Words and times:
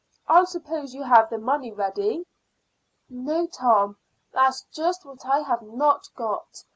I 0.27 0.45
suppose 0.45 0.95
you 0.95 1.03
have 1.03 1.29
the 1.29 1.37
money 1.37 1.71
ready?" 1.71 2.25
"No, 3.07 3.45
Tom, 3.45 3.97
that's 4.33 4.63
just 4.73 5.05
what 5.05 5.27
I 5.27 5.41
have 5.41 5.61
not 5.61 6.09
got. 6.15 6.63